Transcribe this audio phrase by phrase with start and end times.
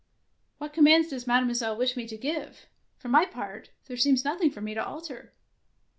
[0.57, 2.65] "What commands does Mademoi selle wish me to give?
[2.97, 5.31] For my part, there seems nothing for me to alter.